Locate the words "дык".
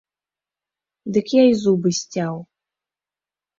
1.17-1.27